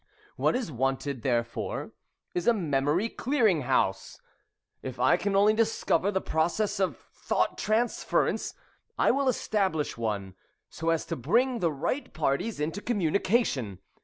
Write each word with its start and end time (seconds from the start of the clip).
What 0.35 0.55
is 0.55 0.71
wanted, 0.71 1.21
therefore, 1.21 1.91
is 2.33 2.47
a 2.47 2.53
Memory 2.55 3.07
Clearing 3.07 3.61
House. 3.61 4.19
If 4.81 4.99
I 4.99 5.15
can 5.15 5.35
only 5.35 5.53
discover 5.53 6.09
the 6.09 6.19
process 6.19 6.79
of 6.79 6.97
thought 6.97 7.55
transference, 7.55 8.55
I 8.97 9.11
will 9.11 9.29
establish 9.29 9.97
one, 9.99 10.33
so 10.71 10.89
as 10.89 11.05
to 11.05 11.15
bring 11.15 11.59
the 11.59 11.71
right 11.71 12.11
parties 12.15 12.59
into 12.59 12.81
communication. 12.81 13.77